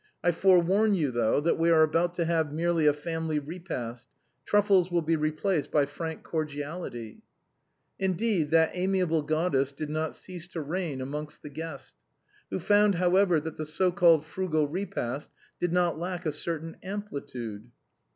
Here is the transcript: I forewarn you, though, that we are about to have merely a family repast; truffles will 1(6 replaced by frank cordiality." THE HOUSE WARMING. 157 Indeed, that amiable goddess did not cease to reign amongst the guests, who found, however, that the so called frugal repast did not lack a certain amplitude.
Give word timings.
I 0.23 0.31
forewarn 0.31 0.95
you, 0.95 1.11
though, 1.11 1.39
that 1.41 1.59
we 1.59 1.69
are 1.69 1.83
about 1.83 2.15
to 2.15 2.25
have 2.25 2.51
merely 2.51 2.87
a 2.87 2.91
family 2.93 3.37
repast; 3.37 4.07
truffles 4.47 4.91
will 4.91 5.03
1(6 5.03 5.19
replaced 5.19 5.69
by 5.71 5.85
frank 5.85 6.23
cordiality." 6.23 7.19
THE 7.99 8.07
HOUSE 8.07 8.15
WARMING. 8.17 8.17
157 8.41 8.41
Indeed, 8.41 8.49
that 8.49 8.71
amiable 8.73 9.21
goddess 9.21 9.71
did 9.71 9.91
not 9.91 10.15
cease 10.15 10.47
to 10.47 10.61
reign 10.61 11.01
amongst 11.01 11.43
the 11.43 11.51
guests, 11.51 11.93
who 12.49 12.57
found, 12.57 12.95
however, 12.95 13.39
that 13.41 13.57
the 13.57 13.65
so 13.67 13.91
called 13.91 14.25
frugal 14.25 14.67
repast 14.67 15.29
did 15.59 15.71
not 15.71 15.99
lack 15.99 16.25
a 16.25 16.31
certain 16.31 16.77
amplitude. 16.81 17.69